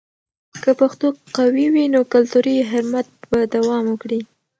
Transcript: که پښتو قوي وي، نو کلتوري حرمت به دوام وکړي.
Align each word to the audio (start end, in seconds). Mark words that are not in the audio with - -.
که 0.63 0.71
پښتو 0.79 1.07
قوي 1.37 1.65
وي، 1.73 1.85
نو 1.93 2.01
کلتوري 2.13 2.55
حرمت 2.69 3.07
به 3.29 3.39
دوام 3.55 3.83
وکړي. 3.89 4.21